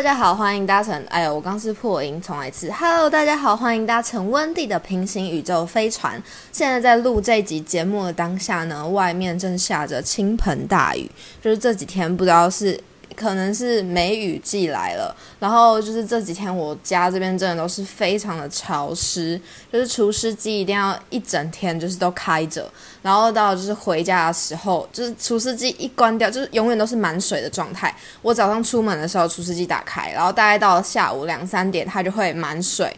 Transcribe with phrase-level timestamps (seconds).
[0.00, 1.04] 大家好，欢迎搭乘。
[1.10, 2.72] 哎呦，我刚是破音，重来一次。
[2.72, 6.14] Hello，大家好，欢迎搭乘温蒂的平行宇宙飞船。
[6.50, 11.10] 现在在录这集节目的当下呢，外面正下着倾盆大雨，
[11.42, 12.82] 就是这几天不知道是。
[13.20, 19.38] 可能是梅雨季来了，然后就是这几天我家这边真的都是非常的潮湿，
[19.70, 22.66] 就是除湿机一定要一整天就是都开着，
[23.02, 27.94] 然后到就是回家的时候，就是除湿机一关掉，就是永远都是满水的状态。
[28.22, 32.90] 我早上出门的时候除湿机打开，然后大概到下午两三点，它就会满水。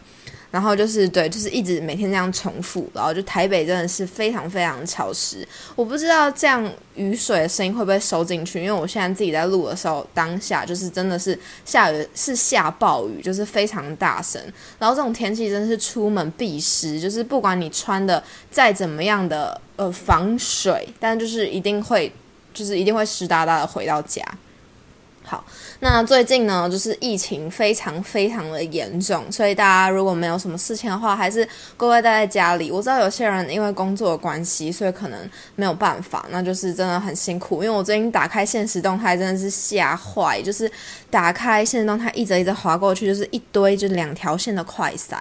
[0.53, 5.43] 然后就是对，就是一直每天这样重复，然后就台北真的是非常非常潮湿。
[5.75, 11.35] 我不知道这样雨水的声音会不会收进去，因为我现在自己在录的时候，当下就是真的是
[11.65, 14.39] 下雨，是下暴雨，就是非常大声。
[14.77, 22.13] 然后这种天气真的是出门必湿，就是不管你穿的再怎么样的呃防水，但就是一定会，
[22.53, 24.23] 就是一定会湿哒哒的回到家。
[25.25, 25.43] 好，
[25.79, 32.69] 那最近呢，就是疫情非常非常的严重，所以大家如果没有什么事情的话，还是乖乖待在家里。
[32.69, 37.63] 我知道有些人因为工作的关系，所以可能没有办法，那就是真的很辛苦。
[37.63, 40.69] 因为我最近打开现实动态，真的是吓坏，就是
[41.09, 45.15] 打开现实动态，一直一直滑过去，就是一堆就是两条线的快塞。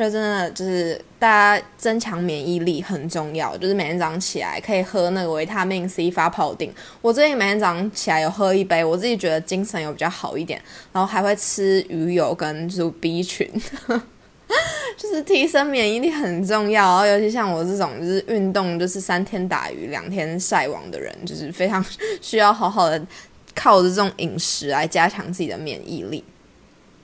[0.00, 6.72] 就真的就是大家增强免疫力很重要，就是每天早上起来可以喝那个维他命 C 发泡锭。
[7.02, 10.58] 我最近每天早上起来有喝一杯，我自己觉得精神有比较好一点，
[10.90, 13.46] 然后还会吃鱼油跟就是 B 群，
[14.96, 16.82] 就是提升免疫力很重要。
[16.82, 21.84] 然后尤其像我这种就是运动就是三天打鱼两天晒网的人，就是非常
[22.22, 22.98] 需要好好的
[23.54, 26.24] 靠着这种饮食来加强自己的免疫力。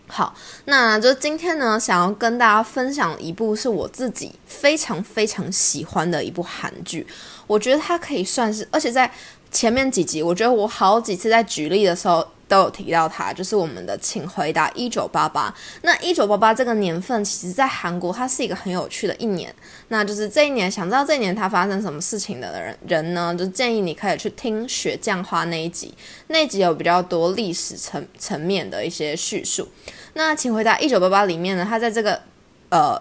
[0.08, 0.34] 好，
[0.66, 7.06] 那就今天呢，想要跟大家分享一部是我自己非常非常喜欢的一部韩剧。
[7.46, 9.10] 我觉得它可以算是，而且在
[9.50, 15.50] 前面几集，我觉得我好几次在举例的时候都有提到它，就是我们的《请回答一九八八》。
[15.82, 19.52] 那一九八八这个年份，其实在韩国它是一个很有趣的一年。
[19.88, 25.94] 那就是这一年，想知道这一年它发生什么事情的人人呢，就建议你可以去听《雪降花》那一集，
[26.28, 29.68] 那一集有比较多历史层层面的一些叙述。
[30.14, 32.20] 那请回答一九八八里面呢，它在这个
[32.68, 32.96] 呃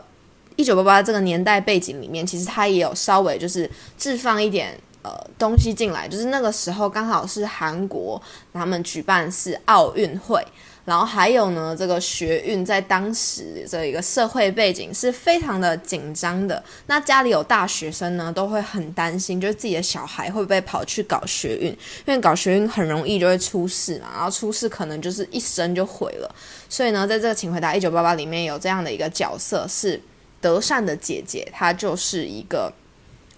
[0.56, 8.20] 一九八八这个年代背景里面，其实它也有稍微就是置放一点呃东西进来，就是那个时候刚好是韩国
[8.52, 10.44] 他们举办是奥运会。
[10.86, 16.64] 然后还有呢，这个学运在当时这一个社会背景是非常的紧张的。
[16.86, 21.72] 那家里有大学生呢，都会很担心，就是自己的小孩会不会跑去搞学运，
[22.06, 24.10] 因为搞学运很容易就会出事嘛。
[24.14, 26.36] 然后出事可能就是一生就毁了。
[26.70, 30.00] 所以呢，在这个《请回答一九八八》里面有这样的一个角色，是
[30.40, 32.72] 德善的姐姐，她就是一个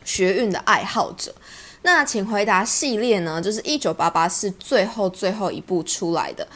[0.07, 1.35] 学运的爱好者。
[1.81, 6.47] 那《请回答》系列呢，就是一九八八是最后最后一部出来的。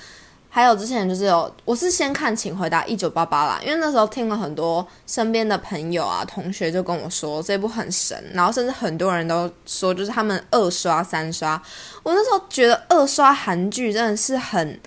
[0.53, 11.61] 还有之前就是有，我是先看《请回答一九八八》啦，因为那时候听了很多身边的朋友啊、同学就跟我说这部很神，然后甚至很多人都说就是他们二刷三刷。
[12.03, 14.77] 我那时候觉得二刷韩剧真的是很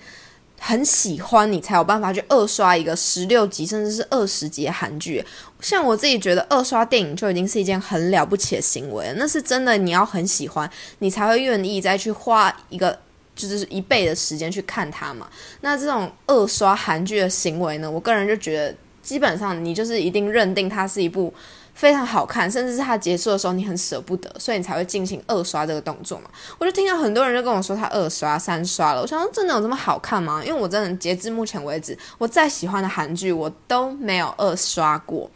[0.67, 5.23] 很喜欢，你才有办法去二刷一个十六集甚至是二十集的韩剧。
[5.61, 10.69] 像我自己觉得二刷电影就已经是一件很了不起的行为了，那是真的你要很喜欢，
[11.01, 12.99] 你才会愿意再去花一个。
[13.37, 15.29] 就是一倍的时间去看它嘛，
[15.61, 21.35] 那这种二刷韩剧的行为呢，我个人就觉得，基本上你就是一定认定它是一部
[21.75, 26.31] 非常好看，甚至是它结束的时候你很舍不得，所以你才会进行二刷这个动作嘛。
[26.59, 30.41] 我就听到很多人就跟我说他二刷三刷了，我想说真的有这么好看吗？
[30.45, 35.31] 因为我真的截至目前为止，我再喜欢的韩剧我都没有二刷过。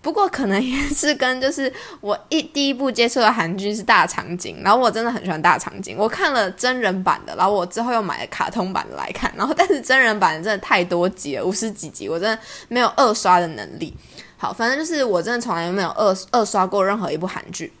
[0.00, 12.38] 不过可能也是跟就是我一第一部接触的韩剧是大长今，然后我真的很喜欢大长今，我看了真人版的，然后我之后又买了卡通版的来看，然后但是真人版真的太多集了，五十几集，我真的
[12.68, 13.94] 没有二刷的能力。
[14.36, 17.72] 好，反正就是我真的从来没有二二刷过任何一部韩剧，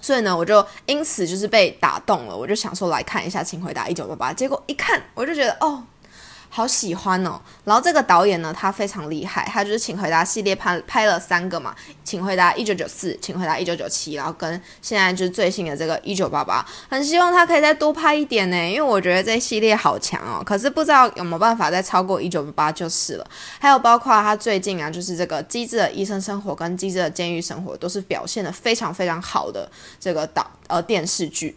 [0.00, 5.84] 所以呢，我就因此就是被打动了，我就想说来看一下《请回答一九八八》，结果一看我就觉得哦。
[6.52, 7.40] 好喜欢哦！
[7.64, 20.42] 然后这个导演呢，他非常厉害，他就是请回答系列拍拍了三个嘛，请回答一九九四，请回答一九九七，然后跟现在就是最新的这个一九八八，很希望他可以再多拍一点呢，因为我觉得这系列好强哦。
[20.44, 23.26] 可是不知道有没有办法再超过一九八八就是了。
[23.60, 29.70] 还有包括他最近啊，就是这个机智的医生生活跟机智的监狱生活，都是表现的非常非常好的
[30.00, 31.56] 这个导呃电视剧。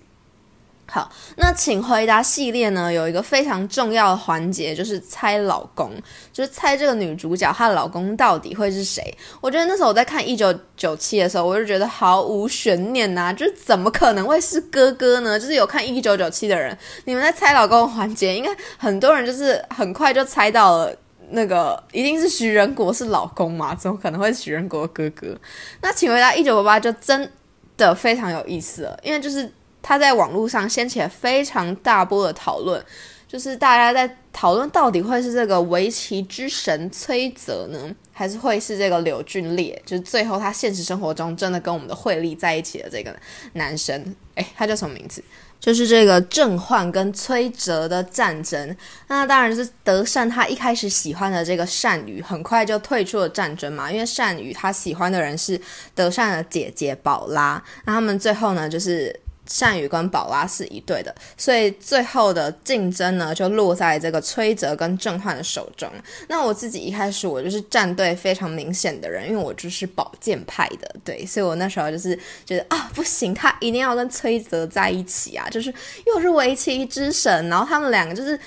[0.94, 5.92] 好，那请回答系列呢，有一个非常重要的环节，就是猜老公，
[6.31, 9.04] 就是猜这个女主角她的老公到底会是谁。
[9.42, 15.40] 我觉得那时候我在看一九九七的时候，我就觉得毫无悬念呐，就是怎么可能会是哥哥呢？
[15.40, 20.96] 就是有看一九九七的人，你们在猜老公环节，应该很多人就是很快就猜到了，
[21.31, 23.74] 那个一定是徐仁国是老公嘛？
[23.74, 25.36] 怎么可能会徐仁国哥哥？
[25.81, 27.31] 那请回答一九八八就真
[27.75, 29.51] 的非常有意思了，因为就是。
[29.83, 32.83] 他在网络上掀起了非常大波的讨论，
[33.27, 39.80] 就是大家在讨论到底会是这个围棋之神崔泽呢，还是会是这个柳俊烈？
[39.85, 43.13] 就是最后他现实生活中真的跟我们的惠利在一起的这个
[43.53, 45.21] 男生，诶，他叫什么名字？
[45.59, 48.75] 就是这个郑焕跟崔泽的战争。
[49.07, 55.59] 那当然是德善他一开始喜欢的这个善宇，很快就退出了战争嘛，因为善宇他喜欢的人是
[55.94, 57.63] 德善的姐姐宝拉。
[57.86, 59.19] 那他们最后呢，就是。
[59.45, 65.90] 善宇跟宝拉是一对的，所以最后的竞争呢，就落在这个崔泽跟郑焕的手中。
[66.28, 75.74] 那我自己一开始我就是站队非常明显的人，因为我就是宝剑派的，对，所以我那时候就是觉得啊，不行，他一定要跟崔泽在一起啊，就是
[76.06, 78.39] 又是围棋之神，然后他们两个就是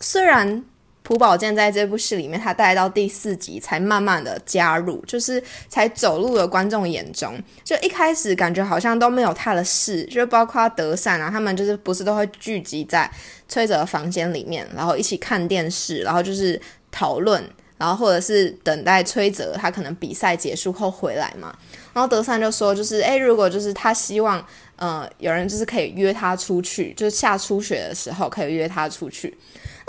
[0.00, 0.64] 虽然。
[1.10, 7.36] 朴宝剑在这部戏里面，他带到第四集才慢慢的加入，就是才走入了观众眼中。
[7.64, 13.10] 就一开始感觉好像都没有他的事，就包括德善啊，他们就是不是都会聚集在
[13.48, 16.60] 崔泽的房间里面，然后一起看电视，然后就是
[16.92, 17.42] 讨论，
[17.76, 21.52] 然后或者是等待崔泽他可能比赛结束后回来嘛。
[21.92, 24.40] 然后德善就说，就是诶，如果就是他希望，
[24.76, 29.36] 呃，有人就是可以约他出去，就是下初雪的时候可以约他出去。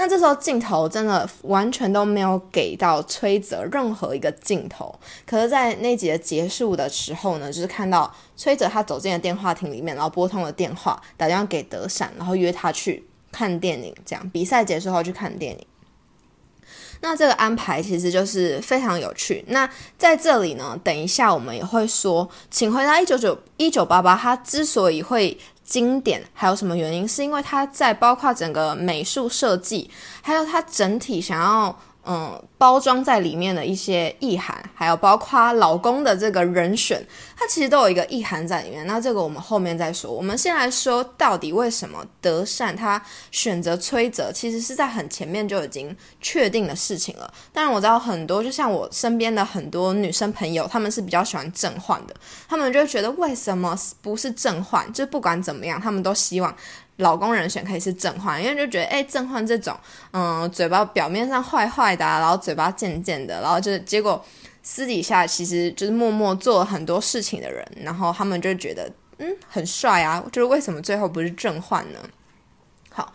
[0.02, 15.68] 那这时候镜头真的完全都没有给到崔泽任何一个镜头，可是，在那集的结束的时候呢，就是看到崔泽他走进了电话亭里面，然后拨通了电话，打电话给德善，然后约他去看电影，这样比赛结束后去看电影。
[17.02, 19.46] 那这个安排其实就是非常有趣。
[19.50, 19.70] 那
[20.00, 25.38] 在这里呢，等一下我们也会说，请回答一九九一九八八，他之所以会。
[25.72, 27.08] 经典还有什么原因？
[27.08, 29.90] 是因为它在包括整个美术设计，
[30.22, 31.74] 还有它整体想要。
[32.04, 37.06] 嗯，包装在里面的一些意涵，还有包括老公的这个人选，
[37.38, 38.88] 它其实都有一个意涵在里面。
[38.88, 40.12] 那这个我们后面再说。
[40.12, 47.32] 我们先来说到底为什么德善他选择崔泽，其实是在很前面就已经确定的事情了。
[47.54, 52.16] 当然我知道很多，就像我身边的很多女生朋友，他们是比较喜欢正焕的，
[52.48, 54.92] 他们就觉得为什么不是正焕？
[54.92, 56.56] 就不管怎么样，他们都希望。
[56.98, 59.76] 老公人选可以是正焕，因为就觉得哎，正焕这种，
[60.12, 64.24] 嗯，嘴巴表面上坏坏的，然后嘴巴贱贱的，然后就结果
[64.62, 72.00] 私底下其实就是默默做了很多事情的人，然后他们就觉得嗯很帅啊，就是为什么最后不是正焕呢？
[72.92, 73.14] 好。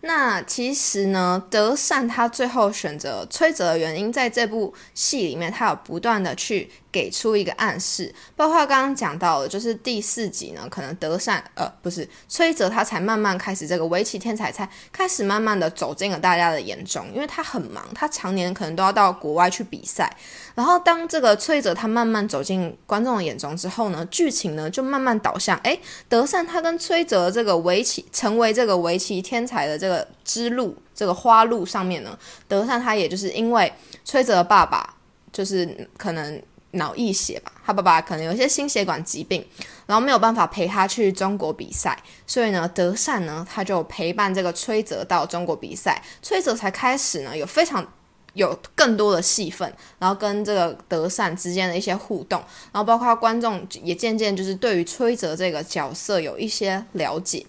[0.00, 20.10] 那其实呢，德善他最后选择崔泽的原因，在这部戏里面，他有不断的去给出一个暗示，包括刚刚讲到的，就是第四集呢，可能德善呃不是崔泽，他才慢慢开始这个围棋天才才开始慢慢的走进了大家的眼中，因为他很忙，他常年可能都要到国外去比赛。
[20.54, 32.18] 然后当这个崔泽他慢慢走进观众的眼中之后呢，剧情呢就慢慢导向，哎，德善他跟崔泽这个围棋成为这个围棋天才的这个之路，这个花路上面呢，
[32.48, 33.72] 德善他也就是因为
[34.04, 34.94] 崔泽的爸爸
[35.32, 36.42] 就是可能
[36.72, 39.46] 脑溢血吧，他爸爸可能有些心血管疾病，
[39.86, 41.96] 然后没有办法陪他去中国比赛，
[42.26, 47.86] 所以呢，德善呢他就陪伴这个崔泽到中国比赛，崔泽才开始呢有非常。
[48.34, 52.38] 有更多的戏份，然后跟这个德善之间的一些互动，
[52.70, 57.44] 然后包括观众也渐渐就是对于崔泽这个角色有一些了解。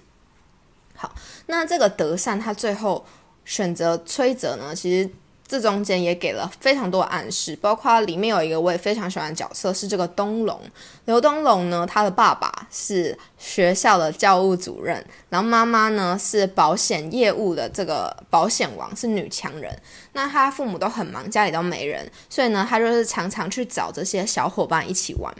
[0.95, 1.13] 好，
[1.45, 3.05] 那这个德善他最后
[3.45, 5.07] 选择崔泽呢，其实。
[5.49, 10.61] 这中间也给了非常多暗示，包括里面有一个我也非常喜欢的角色，是这个东龙。
[11.05, 19.75] 刘东龙呢，他的爸爸是学校的教务主任，然后妈妈呢是保险业务的这个保险王，是女强人。
[20.13, 25.33] 那他父母都很忙，家里都没人，所以呢，他就是常常去找这些小伙伴一起玩。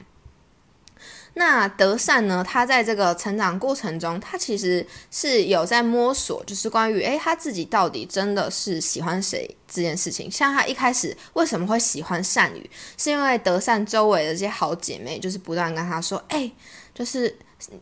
[1.35, 2.43] 那德善呢？
[2.45, 10.29] 他在这个成长过程中，他其实是有在摸索，就是关于诶他自己到底真的是喜欢谁这件事情。
[10.29, 16.51] 像他一开始为什么会喜欢善宇，是因为德善周围的这些好姐妹就是不断跟他说，哎，
[16.93, 17.33] 就是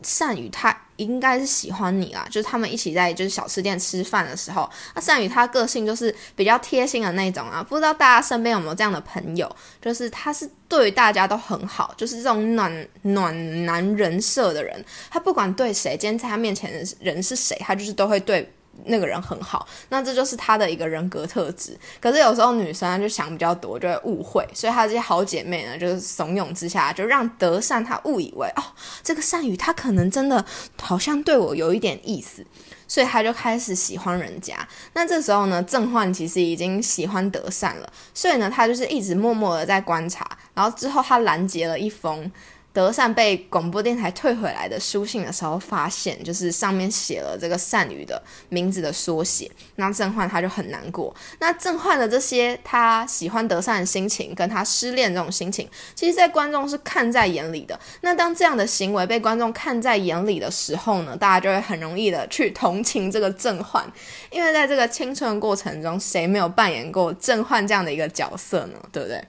[0.02, 18.52] 善宇他应该是喜欢你啦，就是他们一起在就是小吃店吃饭的时候，那善宇他个性就是比较贴心的那种啊，不知道大家身边有没有这样的朋友，就是他是对大家都很好，就是这种暖暖男人设的人，他不管对谁，今天在他面前的人是谁，他就是都会对。
[18.84, 21.78] 那个人很好，那这就是他的一个人格特质。
[22.00, 28.62] 可是有时候女生就想比较多，就会误会，所以她这些好姐妹呢，就是怂恿之下，就让德善他误以为哦，
[29.02, 30.44] 这个善宇他可能真的
[30.80, 32.44] 好像对我有一点意思，
[32.86, 34.56] 所以他就开始喜欢人家。
[34.94, 42.30] 那这时候呢，郑焕其实已经喜欢德善了，所以呢，他就是一直默默的在观察，然后之后他拦截了一封。
[42.72, 51.12] 德善被广播电台退回来的书信的时候，发现就是上面写了这个善宇的名字的缩写，那郑焕他就很难过。
[51.40, 57.78] 那郑焕的这些他喜欢德善的心情，跟他失恋这种心情，其实，在观众是看在眼里的。
[58.02, 63.90] 那当这样的行为被观众看在眼里的时候呢，大家就会很容易的去同情这个郑焕，
[64.30, 68.78] 因为在这个青春过程中，谁没有扮演过郑焕这样的一个角色呢？
[68.92, 69.20] 对不对？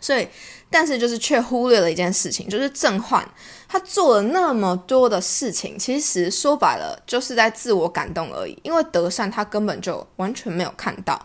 [0.00, 0.28] 所以。
[0.70, 3.26] 但是就是却忽略了一件事情，就是郑焕
[3.66, 8.54] 他做了那么多的事情，其实说白了就是在自我感动而已。
[8.62, 11.18] 因为德善他根本就完全没有看到。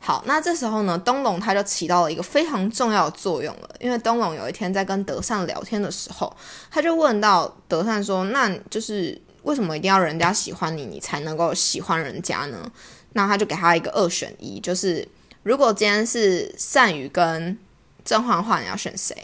[0.00, 3.70] 好，那这时候呢，东龙他就起到了一个非常重要的作用了。
[3.80, 6.30] 因为东龙有一天在跟德善聊天的时候，
[6.70, 12.70] 他就问到德善说：“那就是为什么一定要人家喜欢你，你才能够喜欢人家呢？”
[13.14, 15.08] 那他就给他一个二选一，就是
[15.42, 17.58] 如果今天是善宇跟
[18.04, 19.16] 郑焕焕你要选谁？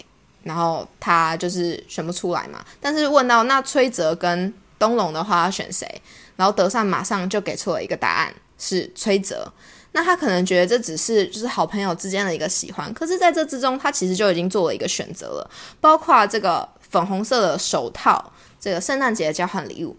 [0.43, 2.65] 然后他就是选不出来嘛。
[2.81, 5.87] 但是问到那崔泽跟东龙的话要选谁？
[6.37, 9.53] 然后德善马上就给出了一个答案，是崔泽。
[9.93, 19.97] 那他可能觉得这只是就是好朋友之间的一个喜欢，可是在这之中，他其实就已经做了一个选择了，包括这个粉红色的手套，这个圣诞节交换礼物。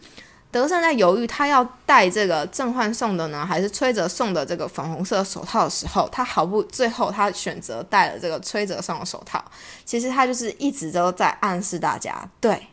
[0.51, 9.41] 德善在犹豫，他要戴这个郑焕送的呢，还是崔泽送的这个粉红色手套的时候，他毫不最后他选择戴了这个崔泽送的手套。
[9.85, 12.67] 其实他就是一直都在暗示大家，对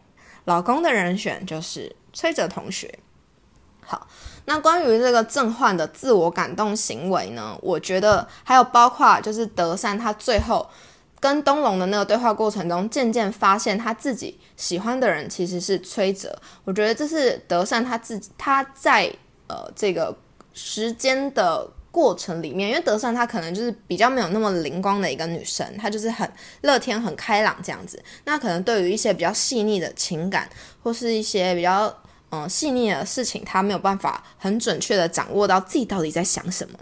[0.44, 2.98] 老公的人选就是崔泽同学。
[3.86, 4.06] 好，
[4.46, 10.68] 那关于这个郑焕的自我感动行为呢，我觉得还有包括就是德善他最后。
[11.20, 16.40] 跟东龙的那个对话过程中，渐渐发现他自己喜欢的人其实是崔泽。
[16.64, 19.12] 我觉得这是德善他自己他在
[19.48, 20.16] 呃这个
[20.54, 28.00] 时间的过程里面，因为德善她可能就是比较没有那么灵光的一个女生，她就是很乐天、很开朗这样子。
[28.24, 30.48] 那可能对于一些比较细腻的情感，
[30.82, 31.92] 或是一些比较
[32.30, 36.78] 嗯细腻的事情，她没有办法很准确的掌握到自己到底在想什么。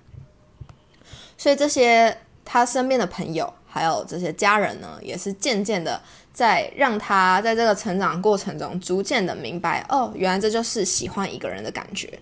[1.39, 3.51] 所以这些他身边的朋友。
[3.77, 6.01] 还有这些家人呢，也是渐渐的
[6.33, 12.19] 在让他在这个成长过程中，逐渐的明白，哦，原来这就是喜欢一个人的感觉。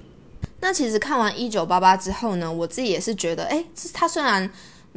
[0.59, 4.51] 那其实看完《一九八八》之后呢，我自己也是觉得，诶，他虽然。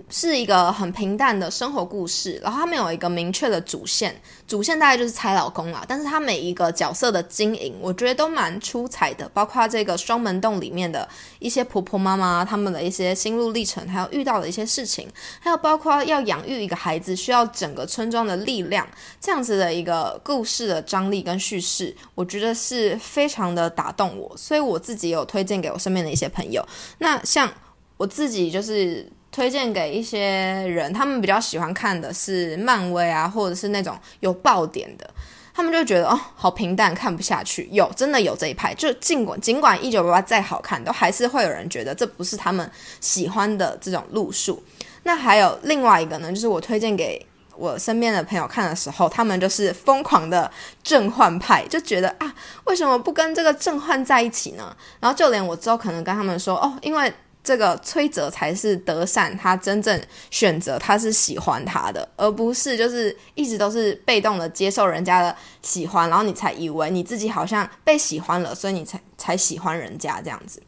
[0.09, 4.15] 是一个很平淡的生活故事，然后他没有一个明确的主线，
[4.47, 5.83] 主线大概就是猜老公啦。
[5.87, 11.07] 但是他每一个角色的经营，我觉得都蛮出彩的，包括这个双门洞里面的
[11.39, 18.87] 一些婆婆妈妈他们的一些心路历程，还有遇到的一些事情，还有包括要养育一个孩子需要整个村庄的力量，
[19.19, 26.65] 这样子的一个故事的张力跟叙事，我觉得是非常的打动我，所以我自己有推荐给我身边的一些朋友。
[26.99, 27.51] 那像
[27.97, 29.11] 我自己就是。
[29.37, 30.19] 推荐给一些
[30.67, 35.07] 人，他们比较喜欢看的是漫威啊，或者是那种有爆点的，
[35.53, 37.69] 他们就觉得哦，好平淡，看不下去。
[37.71, 42.67] 有真的有这一派，就尽管尽管一九八八再好看，都还是会有人觉得这不是他们
[42.99, 44.63] 喜欢的这种路数。
[45.03, 47.23] 那还有另外一个呢，就是我推荐给
[47.55, 50.49] 我身边的朋友看的时候，他们就是疯狂的
[50.81, 54.75] 正焕派，就觉得啊，为什么不跟这个正焕在一起呢？
[54.99, 57.13] 然后就连我之后可能跟他们说哦，因为。
[57.47, 59.97] 这个崔泽才是德善，他真正
[60.29, 70.61] 选择他是喜欢他的，而不是就是一直都是被动的接受人家的喜欢，然后你才以为你自己好像被喜欢了，所以你才才喜欢人家这样子。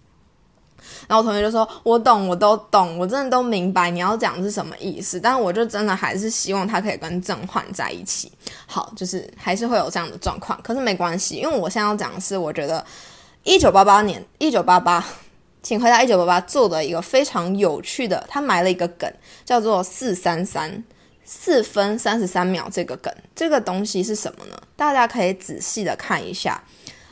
[1.05, 8.31] 然后我同学就说：“我懂，我都懂，我真的都明白你要讲是什么意思。”但是我就真的还是希望他可以跟郑焕在一起。
[8.65, 12.85] 好，就是还是会有这样的状况，可是没关系，因为我现在要讲的是，我觉得
[13.43, 15.03] 一九八八年，一九八八。
[15.61, 19.11] 请回答一九八八做的一个非常有趣的，他埋了一个梗，
[19.45, 20.83] 叫做四三三
[21.23, 22.69] 四分三十三秒。
[22.71, 24.59] 这个梗，这个东西是什么呢？
[24.75, 26.63] 大家可以仔细的看一下。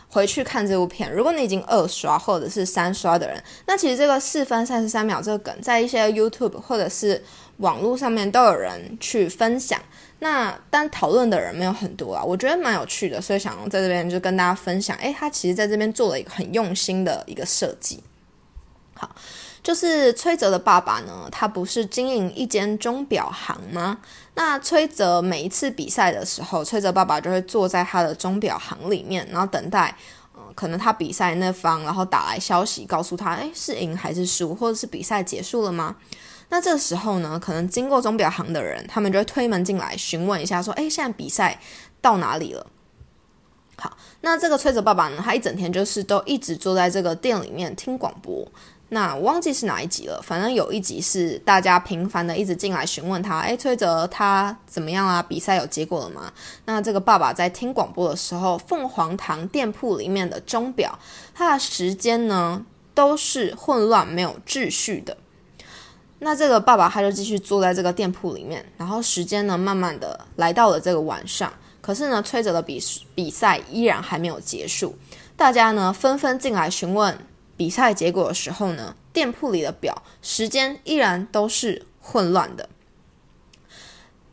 [0.10, 7.22] 回去看这部片，如果你已经二刷或者是三刷的人，那其实这个四分三十三秒这个梗，在一些 YouTube 或者是
[7.58, 9.80] 网络上面都有人去分享。
[10.20, 14.96] 那但讨论的人没有很多啊，我觉得蛮有趣的，所以想在这边就跟大家分享。
[14.98, 18.01] 诶，他其实在这边做了一个很用心的一个设计。
[18.98, 19.16] 好，
[19.62, 24.00] 就是崔泽的爸爸呢，他不是经营一间钟表行吗？
[24.34, 29.96] 那崔泽每一次比赛的时候，崔泽爸爸就会坐在他的钟表行里面，然后等待，
[30.34, 35.96] 呃，可能他比赛那方然后打来消息告诉他，诶，是赢还是输，或者是比赛结束了吗？
[36.50, 41.60] 那这时候呢，可能经过钟表行的人，他们就会推门进来询问一下，说：“哎，现在比赛
[42.01, 42.66] 到哪里了？”
[43.77, 48.48] 好，那这个崔泽爸爸呢，他一整天就是都一直坐在这个店里面听广播。
[48.89, 55.22] 那我忘记是哪一集了，反正有一集是大家频繁的一直进来询问他：“哎，崔泽他怎么样啊？
[55.22, 56.32] 比赛有结果了吗？”
[56.63, 60.98] 那这个爸爸在听广播的时候，凤凰堂店铺里面的钟表，
[61.34, 65.17] 它的时间呢都是混乱没有秩序的。
[66.20, 71.51] 那这个爸爸他就继续坐在这个店铺里面，然后时间呢慢慢的来到了这个晚上，
[71.82, 72.82] 可是呢崔泽的比
[73.13, 74.98] 比赛依然还没有结束，
[75.36, 77.15] 大家呢纷纷进来询问
[77.58, 82.70] 比赛结果的时候呢，店铺里的表时间依然都是混乱的。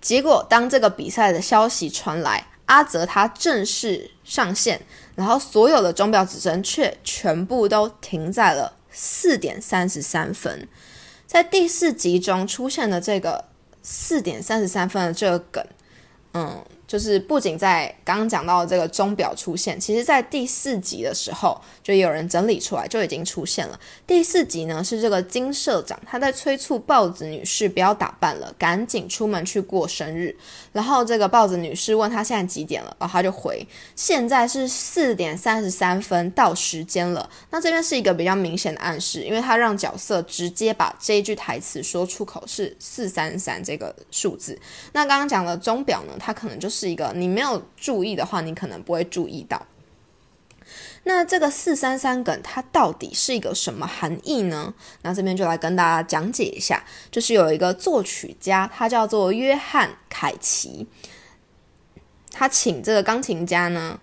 [0.01, 4.83] 结果当这个比赛的消息传来，阿泽他正式上线，
[5.15, 10.69] 然后所有的钟表指针却全部都停在了四点三十三分。
[11.27, 13.47] 在第四集中出现的这个
[13.83, 15.67] 四点三十三分的这个梗，
[16.35, 16.65] 嗯。
[16.95, 23.81] 就是不仅在刚刚讲到的这个钟表出现，其实在第四集的时候就有人整理出来，就已经出现了。
[24.07, 30.37] 第四集呢是这个金社长他在催促豹子女士不要打扮了，赶紧出门去过生日。
[30.73, 37.29] 然后这个豹子女士问他现在几点了，然后他就回现在是四点三十三分到时间了。
[37.51, 44.57] 那这边是一个比较明显的暗示，因为他让角色直接把这一句台词说出口是四三三这个数字。
[44.93, 46.84] 那刚刚讲的钟表呢，它可能就是。
[46.85, 49.67] 是一个你没有注意的话，你可能不会注意到。
[51.05, 54.75] 那这个四三三梗它到底是一个什么含义呢？
[55.01, 56.85] 那这边就来跟大家讲解一下。
[57.11, 60.87] 就是有一个作曲家，他叫做约翰凯奇，
[62.31, 63.99] 他请这个钢琴家呢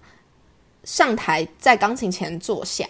[0.84, 2.88] 上台，在钢琴前坐下，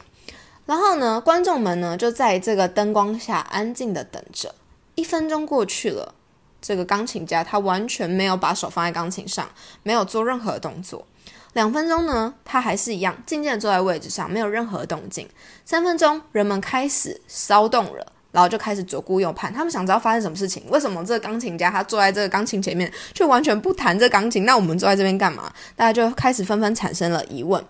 [0.65, 4.55] 然后呢，观众们呢就在这个灯光下安静的等着。
[4.95, 6.15] 一分钟过去了。
[6.61, 9.49] 这个钢琴家他完全没有把手放在钢琴上，
[9.83, 11.05] 没有做任何动作。
[11.53, 15.27] 两分钟呢，他还是一样静静的坐在位置上，没有任何动静。
[15.65, 20.63] 三分钟，人们开始骚动了，然后就开始左顾右盼，他们想知道发生什么事情。
[20.69, 24.45] 为什么这个钢琴家他坐在这个钢琴前面，却完全不弹这钢琴？
[24.45, 25.51] 那我们坐在这边干嘛？
[25.75, 27.61] 大家就开始纷纷产生了疑问。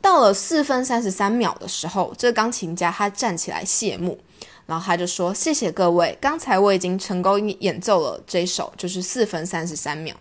[0.00, 4.18] 到了四分三十三秒的时候，这个钢琴家他站起来谢幕。
[4.68, 10.14] 然后他就说：“谢谢各位，刚才我已经成功演奏了这首，就是四分三十三秒。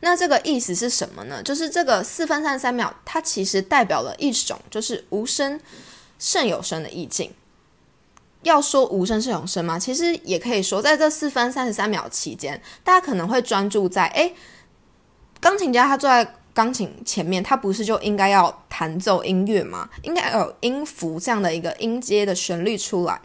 [0.00, 1.42] 那这个意思是什么呢？
[1.42, 5.58] 就是这个四分三十三秒，它其实代表了一种就是无声
[6.18, 7.32] 胜有声的意境。
[8.42, 9.78] 要说无声胜有声吗？
[9.78, 14.34] 其实也可以说，在这四分三十三秒期间，大家可能会专注在，诶，
[15.40, 19.88] 钢琴家他坐在。”钢琴前面，它不是就应该要弹奏音乐吗？
[20.02, 23.20] 应该有音符这样的一个音阶的旋律出来，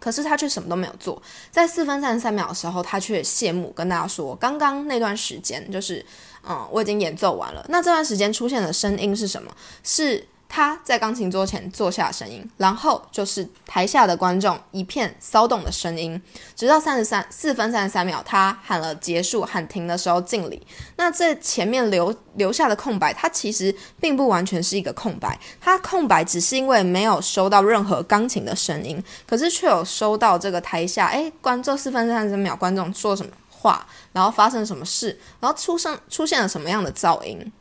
[0.00, 1.22] 可是他却什么都没有做。
[1.50, 6.04] 在四分三十三秒的时候，他却谢幕，跟大家说：“刚刚那段时间就是，
[6.48, 7.64] 嗯，我已经演奏完了。
[7.68, 9.54] 那这段时间出现的声音是什么？
[9.84, 16.20] 是。”他在钢琴桌前坐下声音，然后就是台下的观众一片骚动的声音，
[16.56, 20.66] 直到三十三四分三十三秒，他喊了结束喊停的时候敬礼。
[20.96, 37.52] 那这前面留留下的空白，它其实并不完全是一个空白，它空白只是因为没有收到任何钢琴的声音，可是却有收到这个台下哎观众四分三十三秒观众说什么话，然后发生什么事，然后出生出现了什么样的噪音。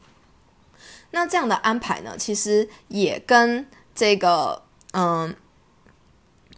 [1.11, 3.65] 那这样的安排呢，其实也跟
[3.95, 4.61] 这个
[4.93, 5.35] 嗯，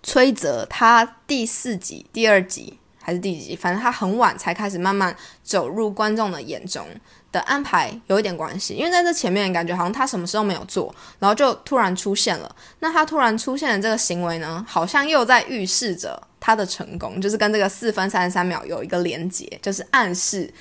[0.02, 6.86] 崔泽他第四集、第二集还是第几集，反正他很晚才开始慢慢走入观众的眼中
[7.32, 8.74] 的安排有一点关系。
[8.74, 12.56] 因为在这前面感觉好像他什么事都没有做，然后就突然出现了。
[12.80, 20.54] 那他突然出现的这个行为呢，好像又在预示着他的成功，就是跟这个四分三十三秒有一个连接，就是暗示。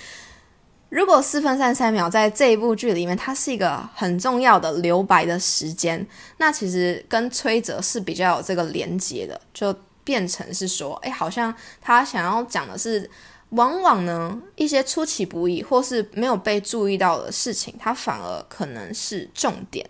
[0.91, 6.07] 如果四分三十三秒在这一部剧里面，它是一个很重要的留白的时间，
[6.39, 13.11] 那其实跟崔泽是比较有这个连接的，就变成是说，哎，好像他想要讲的是，
[13.51, 19.87] 往往呢一些出其不意或是没有被注意到的事情，它反而可能是重点。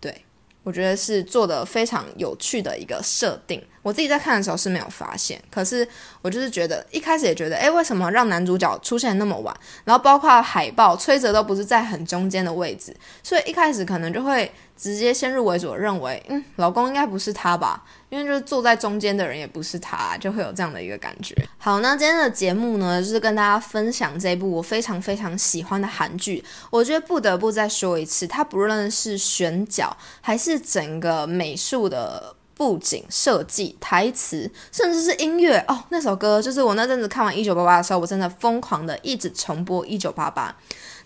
[0.00, 0.24] 对
[0.64, 3.64] 我觉得是做的非常有趣的一个设定。
[3.82, 5.86] 我自己在看的时候是没有发现，可是
[6.20, 9.54] 我就是觉得一开始也觉得，诶，为什么让男主角出现那么晚？
[9.84, 17.82] 然后包括海报，崔泽都不是在很中间的位置，所以一开始可能就会直接先入为主认为，嗯，老公应该不是他吧？
[18.08, 21.34] 因为就是坐在中间的人也不是他，就会有这样的一个感觉。
[21.58, 26.44] 好，那今天的节目呢，就是跟大家分享这部我非常非常喜欢的韩剧。
[26.70, 32.36] 我觉得不得不再说一次，它不论是选角还是整个美术的。
[32.62, 40.48] 布景设计、台词，甚至是音乐哦，那首歌就是我那阵子看完《一九八八》的时候，我真的疯狂的一直重播《一九八八》。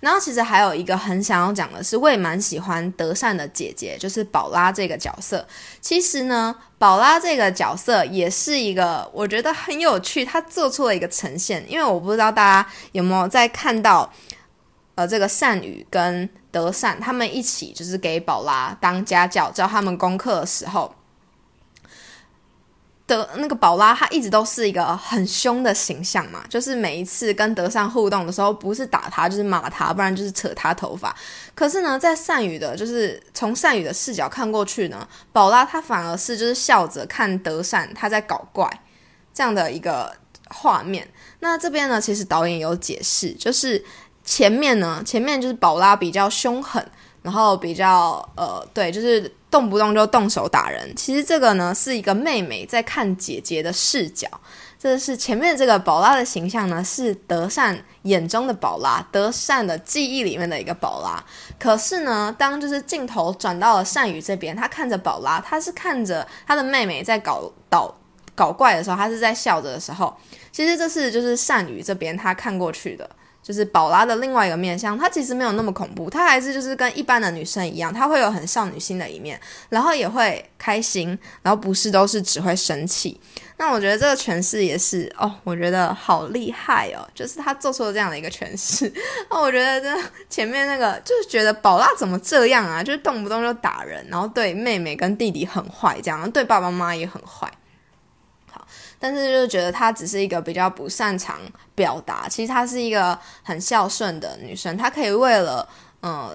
[0.01, 5.49] 然后其实还有一个很想要讲的是，我也蛮喜欢德善的姐姐，就是宝拉这个角色。
[5.81, 11.64] 其实呢，宝拉这个角色也是一个我觉得很有趣，她做出了一个呈现。
[11.66, 14.12] 因为我不知道大家有没有在看到，
[14.97, 20.95] 呃，这个善宇跟德善他们一起就是给宝拉当家教，教他们功课的时候。
[23.07, 31.14] 的那个宝拉，她一直都是一个很凶的形象嘛，就是每一次跟德善互动的时候，不是打他就是骂他，不然就是扯他头发。
[31.55, 38.69] 可是呢，在善宇的，就是从善宇的视角看过去呢，宝拉她反而是就是笑着看德善他在搞怪
[39.33, 40.12] 这样的一个
[40.49, 41.07] 画面。
[41.38, 43.85] 那这边呢，其实导演有解释，就是
[44.25, 46.85] 前面呢，前面就是宝拉比较凶狠，
[47.23, 49.33] 然后比较呃，对，就是。
[49.57, 54.29] 动不动就动手打人，其实这个呢是一个妹妹在看姐姐的视角。
[54.79, 61.25] 这是前面这个宝拉的形象呢，是德善眼中的宝拉，德善的记忆里面的一个宝拉。
[61.59, 67.95] 可是呢，当就是镜头转到了善宇这边，他看着宝拉，他是看着他的妹妹在搞捣
[68.35, 70.14] 搞怪的时候，他是在笑着的时候。
[70.53, 73.09] 其实这是就是善宇这边他看过去的。
[73.46, 83.20] 就是宝拉的另外一个面相，她其实没有那么恐怖，她还是就是跟一般的女生一样，她会有很少女心的一面，然后也会开心，然后不是都是只会生气。
[83.56, 88.92] 那我觉得这个诠释也是哦，我觉得好厉害哦，就是她做出了这样的一个诠释。
[89.30, 97.48] 那 我觉得这前面那个就是觉得宝拉怎么这样啊，就是动不动就打人，然后对妹妹跟弟弟很坏，这样对爸爸妈妈也很坏。
[99.07, 101.38] 但是就觉得她只是一个比较不擅长
[101.77, 105.69] 表达，其实她是一个很孝顺的女生，她可以为了
[106.01, 106.33] 呃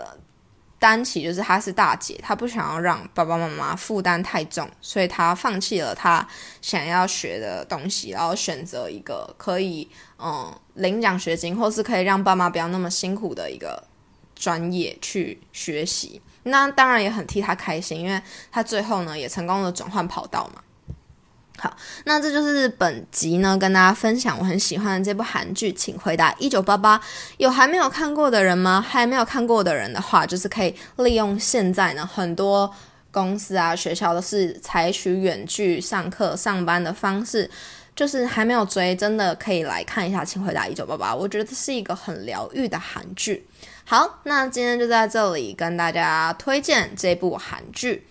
[0.80, 6.26] 担起就是她是大姐，她不想要让爸爸妈妈负担太重，所以她放弃了她
[6.62, 13.84] 想要学的东西，然后选择一个可以嗯领奖学金或是可以让爸妈不要那么辛苦的一个
[14.34, 16.22] 专业去学习。
[16.44, 20.62] 那当然也很替她开心，因为她最后呢也成功的转换跑道嘛。
[21.60, 21.72] 好，
[22.06, 27.00] 那这就是本集呢，跟大家分享我很喜欢的这部韩剧，请回答一九八八。
[27.38, 28.82] 有还没有看过的人吗？
[28.82, 32.74] 还没有看过的人的话，就是可以利用现在呢，很多
[33.12, 37.48] 公司啊、学校都是采取远距上课、上班的方式，
[37.96, 41.14] 就是还没有追，真的可以来看一下，请回答一九八八。
[41.14, 43.46] 我觉得是一个很疗愈的韩剧。
[43.84, 48.08] 好，那今天就在这里跟大家推荐这部韩剧。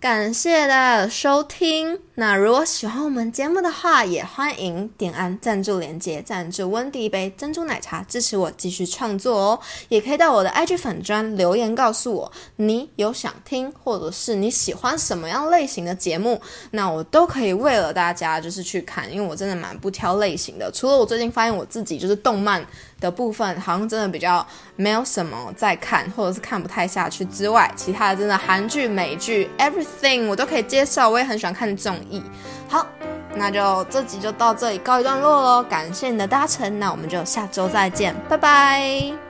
[0.00, 2.00] 感谢大家的收听。
[2.14, 9.60] 那如果喜欢我们节目的话，也欢迎点按赞助链接，赞助温迪一杯珍珠奶茶，支持我继续创作哦。
[9.90, 20.72] 也可以到我的 IG 粉专留言告诉我，你有想听，或者是你喜欢什么样类型的节目，那我都可以为了大家就是去看，因为我真的蛮不挑类型的。
[20.72, 22.66] 除了我最近发现我自己就是动漫。
[23.00, 29.86] 的部分好像真的比较没有什么在看，或者是看不太下去之外，其他的真的韩剧、美剧，everything
[30.28, 32.22] 我都可以接受，我也很喜欢看综艺。
[32.68, 32.86] 好，
[33.34, 39.29] 那就这集就到这里告一段落喽，感谢你的搭乘，那我们就下周再见，拜拜。